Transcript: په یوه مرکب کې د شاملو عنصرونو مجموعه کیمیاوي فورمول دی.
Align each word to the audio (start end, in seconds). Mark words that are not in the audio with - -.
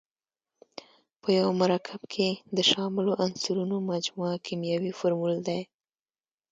په 1.21 1.27
یوه 1.37 1.51
مرکب 1.61 2.01
کې 2.13 2.29
د 2.57 2.59
شاملو 2.71 3.11
عنصرونو 3.23 3.75
مجموعه 3.91 4.37
کیمیاوي 4.45 4.91
فورمول 4.99 5.33
دی. 5.47 5.61